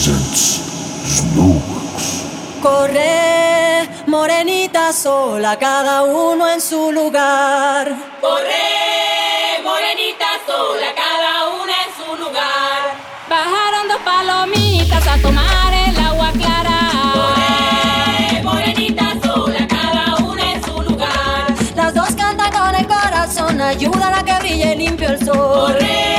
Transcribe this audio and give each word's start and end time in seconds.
presents 0.00 0.62
Snowworks. 1.04 2.24
Corre, 2.62 3.86
morenita 4.06 4.92
sola, 4.94 5.58
cada 5.58 6.04
uno 6.04 6.48
en 6.48 6.60
su 6.60 6.90
lugar. 6.90 7.94
Corre, 8.20 9.60
morenita 9.62 10.30
sola, 10.46 10.88
cada 10.94 11.48
una 11.62 11.74
en 11.84 11.90
su 11.98 12.16
lugar. 12.16 12.80
Bajaron 13.28 13.88
dos 13.88 14.00
palomitas 14.02 15.06
a 15.06 15.18
tomar 15.18 15.74
el 15.74 15.98
agua 15.98 16.32
clara. 16.32 16.78
Corre, 17.18 18.42
morenita 18.42 19.06
sola, 19.22 19.66
cada 19.68 20.16
una 20.24 20.52
en 20.52 20.64
su 20.64 20.80
lugar. 20.82 21.54
Las 21.76 21.92
dos 21.92 22.08
cantan 22.16 22.50
con 22.50 22.74
el 22.74 22.86
corazón, 22.86 23.60
ayudan 23.60 24.14
a 24.14 24.24
que 24.24 24.32
brille 24.40 24.76
limpio 24.76 25.10
el 25.10 25.18
sol. 25.22 25.74
Corre, 25.74 26.09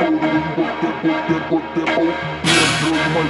might 0.00 0.20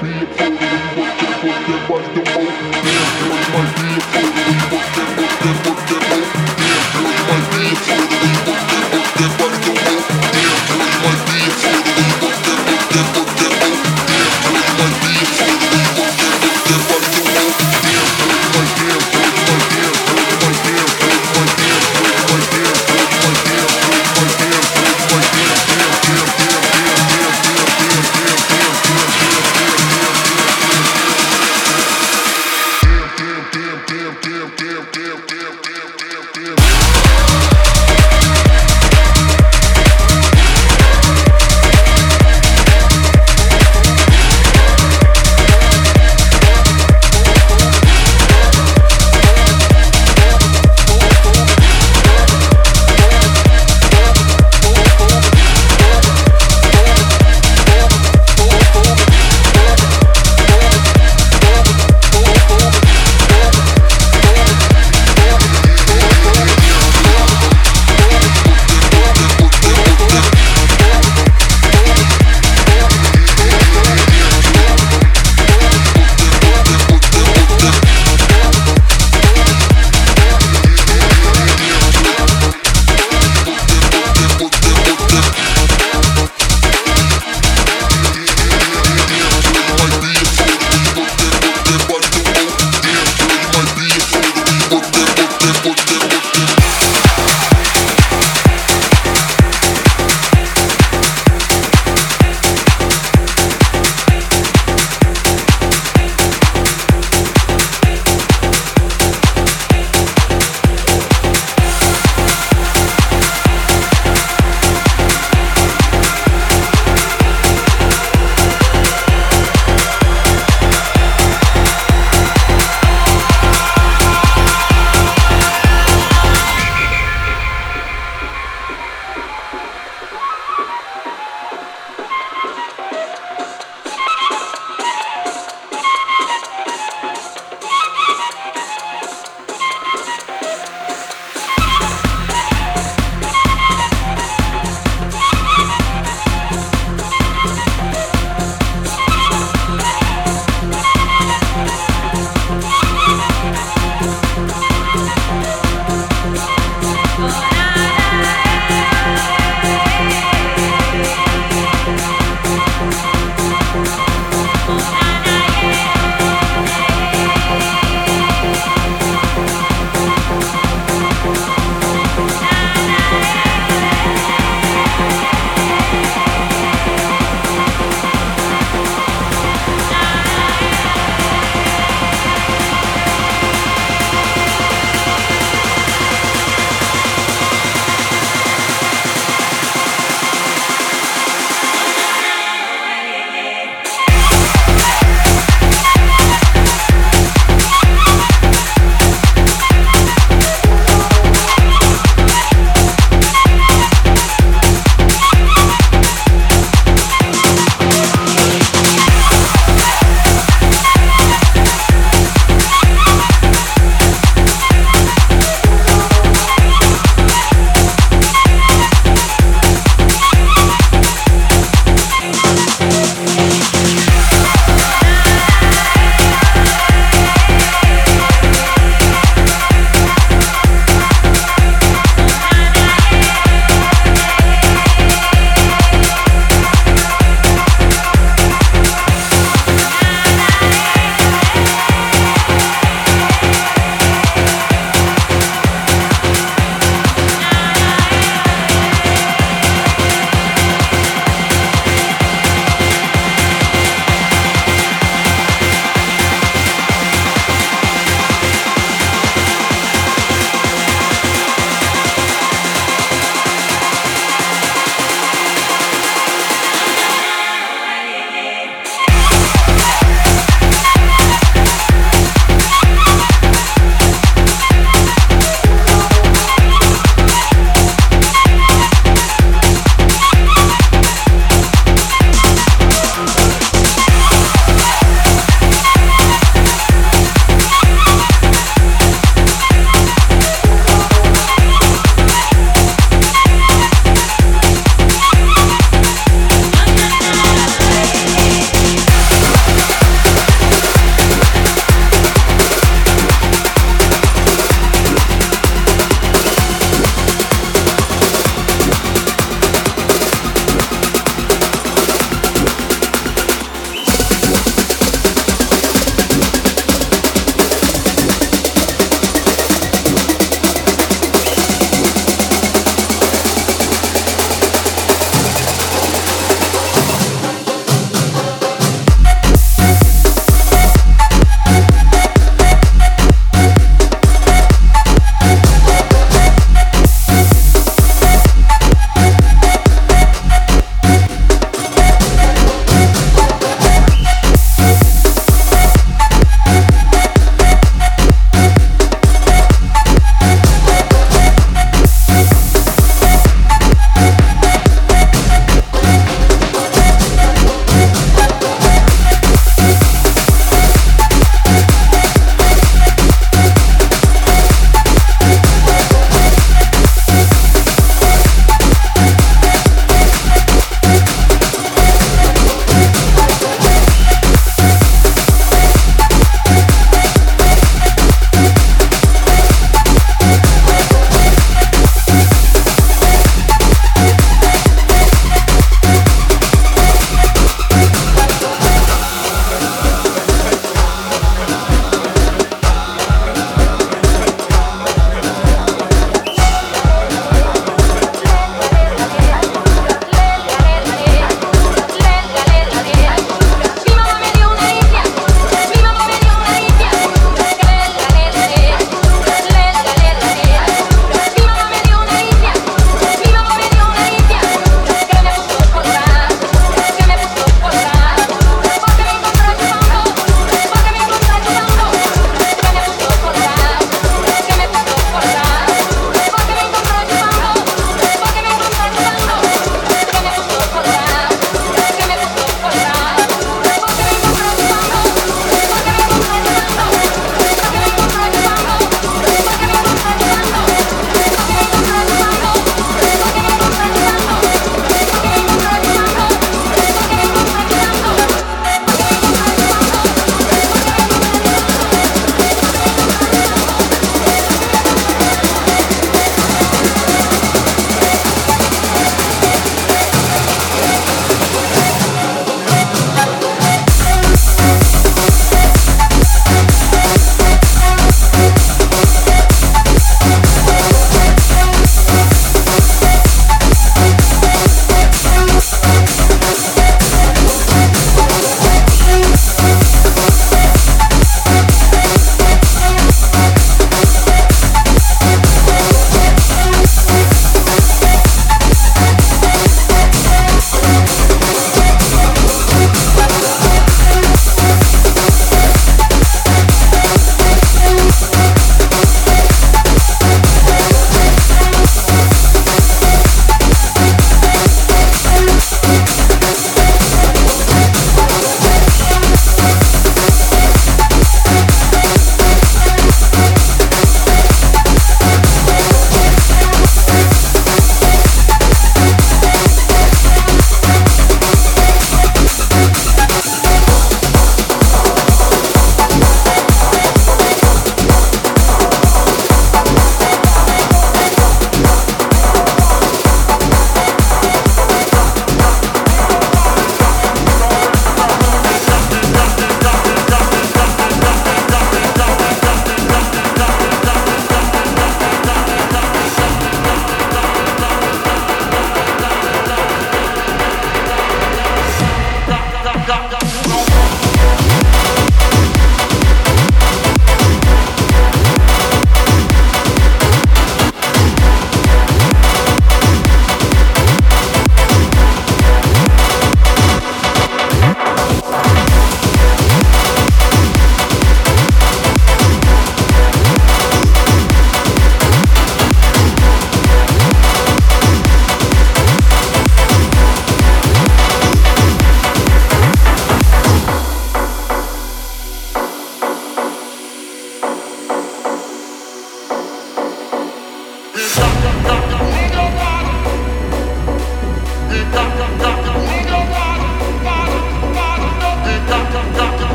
be 0.00 0.10
a 0.10 0.24
photo, 0.24 0.56
we 0.56 0.80
work 0.96 1.12
that, 1.18 1.42
work 1.44 1.60
that, 1.66 1.88
watch 1.90 2.06
the 2.14 2.22
boat. 2.24 2.54
Damn, 2.84 3.28
might 3.52 3.70
be 3.76 3.86
a 3.86 4.00
photo, 4.00 4.63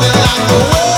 Thank 0.00 0.88
you. 0.88 0.93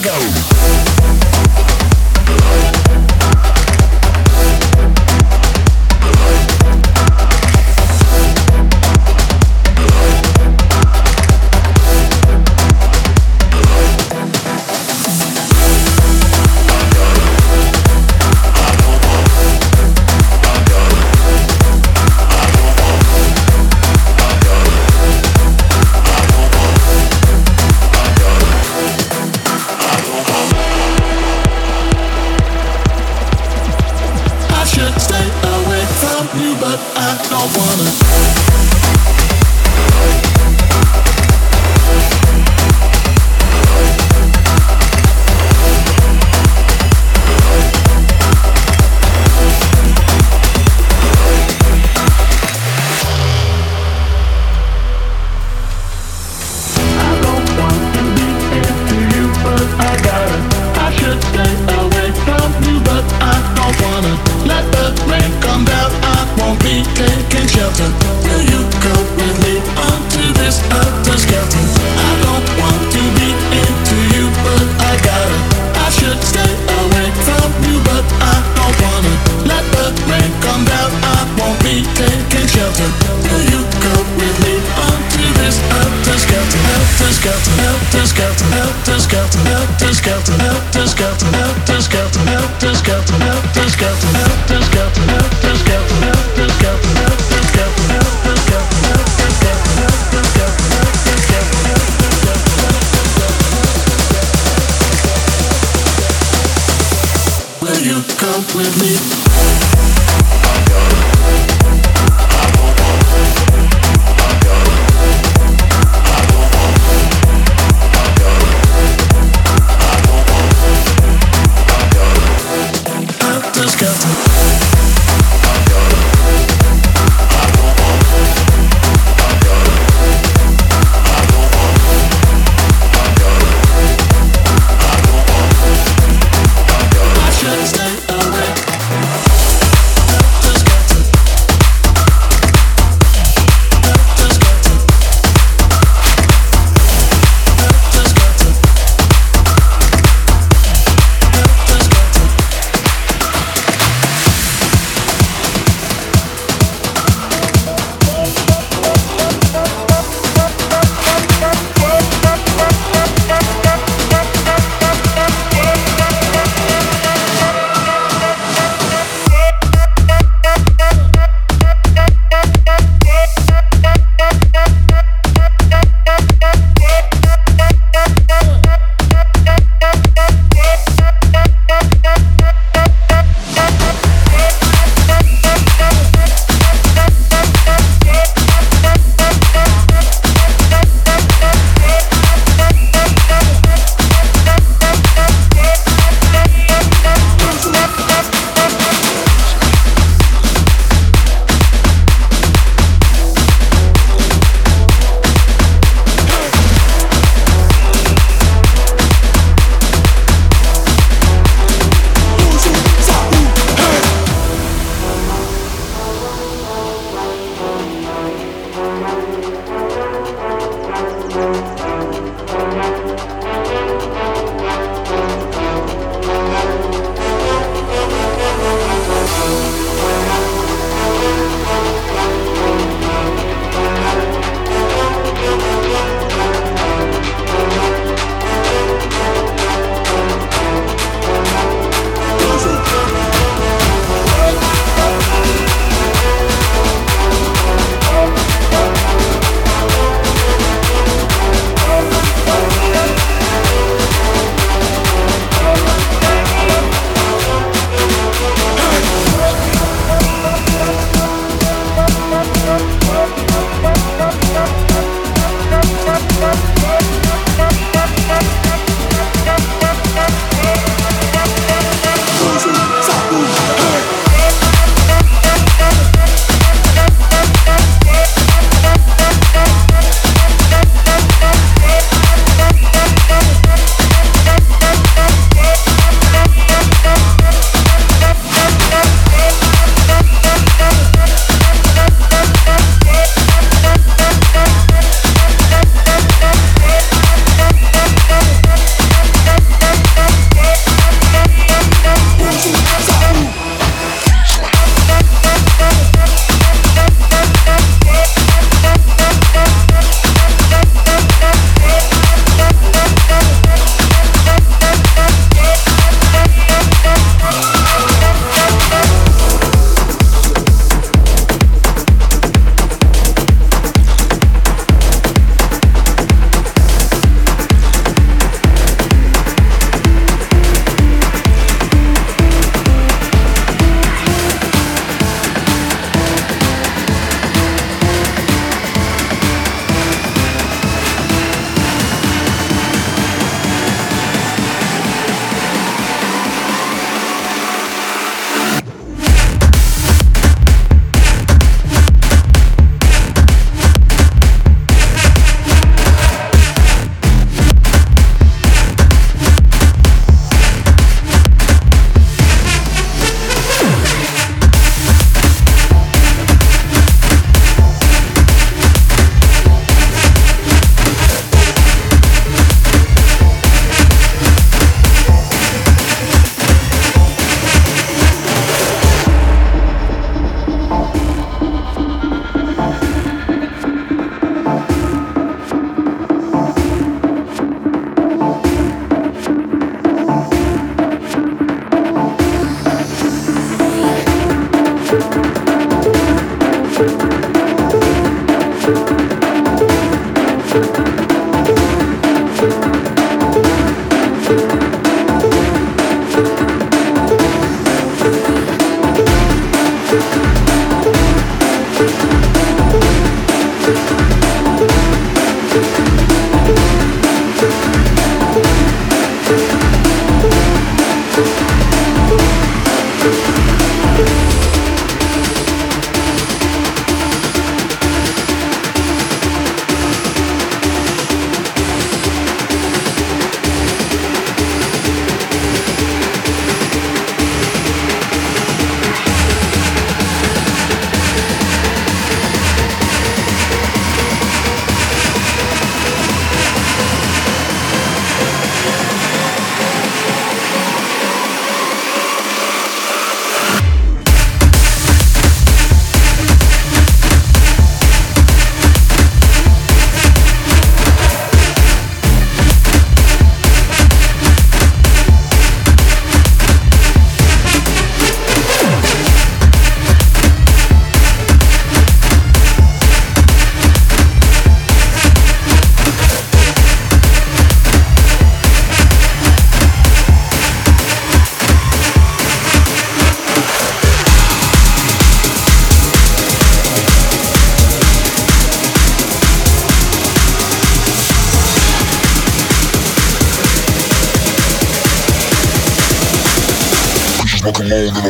Go. 0.00 0.87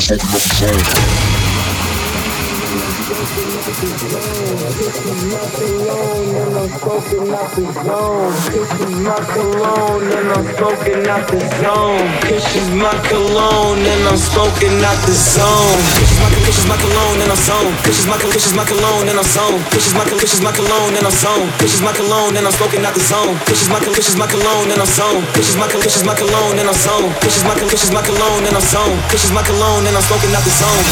Smoking 0.08 0.24
up 0.32 0.40
zone. 0.40 1.18
smoking 6.88 7.34
out 7.34 7.52
the 7.52 7.64
zone. 7.84 8.32
Kisses 8.48 8.96
my 9.04 9.20
cologne 9.32 10.08
and 10.08 10.28
I'm 10.32 10.46
smoking 10.56 11.06
out 11.08 11.28
the 11.28 11.40
zone. 11.60 12.08
Kisses 12.24 12.70
my 12.72 12.94
cologne 13.08 13.84
and 13.84 14.08
I'm 14.08 14.16
smoking 14.16 14.80
out 14.80 14.98
the 15.04 15.12
zone. 15.12 15.80
Kisses 15.98 16.18
my 16.20 16.28
kisses 16.44 16.66
my 16.66 16.76
cologne 16.76 17.20
and 17.20 17.30
I'm 17.30 17.36
zone. 17.36 17.74
Kisses 17.84 18.06
my 18.06 18.16
kisses 18.18 18.54
my 18.54 18.64
and 19.18 19.26
I'm 19.26 19.32
zone. 19.34 19.58
Kisses 19.74 19.94
my 19.94 20.04
kisses 20.04 20.40
my 20.40 20.52
cologne 20.52 20.94
and 20.94 21.06
I'm 21.06 21.10
zone. 21.10 21.50
Kisses 21.58 21.82
my 21.82 21.92
cologne 21.92 22.36
and 22.36 22.46
I'm 22.46 22.52
smoking 22.52 22.84
out 22.84 22.94
the 22.94 23.00
zone. 23.00 23.34
Kisses 23.46 23.68
my 23.68 23.80
kisses 23.80 24.16
my 24.16 24.26
cologne 24.26 24.70
and 24.70 24.78
I'm 24.78 24.86
zone. 24.86 25.24
Kisses 25.34 25.56
my 25.56 25.66
kisses 25.66 26.04
my 26.04 26.14
cologne 26.14 26.58
and 26.58 26.68
I'm 26.68 26.78
zone. 26.78 27.10
Kisses 27.20 27.42
my 27.42 27.54
kisses 27.58 27.90
my 27.90 28.02
cologne 28.02 28.46
and 28.46 28.54
I'm 28.54 28.62
zone. 28.62 28.94
Kisses 29.10 29.32
my 29.32 29.42
cologne 29.42 29.86
and 29.86 29.96
I'm 29.96 30.02
smoking 30.02 30.30
out 30.34 30.44
the 30.44 30.54
zone. 30.54 30.84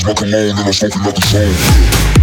smoking 0.00 0.32
alone 0.32 0.56
and 0.56 0.66
I'm 0.66 0.72
smoking 0.72 2.19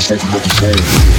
up 0.00 0.42
the 0.44 0.48
zone. 0.60 1.17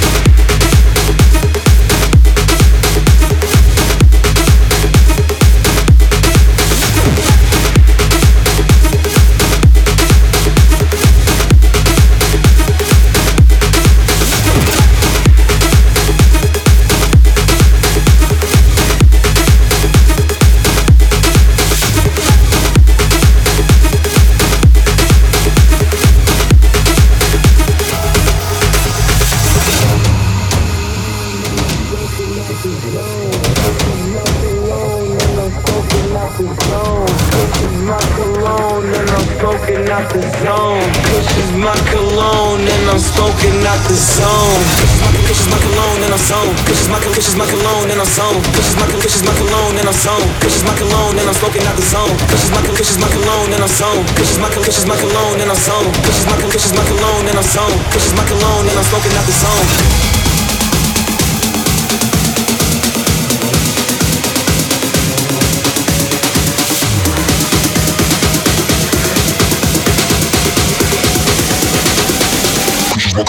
Alone 56.90 57.28
and 57.28 57.36
I'm 57.38 57.44
zone. 57.44 57.78
Cause 57.92 58.02
she's 58.02 58.14
my 58.14 58.26
cologne 58.26 58.66
and 58.66 58.76
I'm 58.76 58.84
smoking 58.84 59.12
out 59.12 59.26
the 59.26 59.32
zone. 59.32 60.10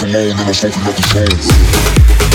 alone 0.01 0.31
and 0.31 0.39
I'm 0.39 0.53
smoking 0.53 0.81
up 0.83 0.95
the 0.95 1.01
zone. 1.13 2.30